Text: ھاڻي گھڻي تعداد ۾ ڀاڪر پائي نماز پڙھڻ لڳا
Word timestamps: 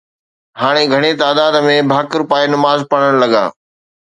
ھاڻي 0.61 0.83
گھڻي 0.93 1.11
تعداد 1.21 1.53
۾ 1.67 1.75
ڀاڪر 1.91 2.21
پائي 2.29 2.45
نماز 2.53 2.79
پڙھڻ 2.91 3.11
لڳا 3.21 3.43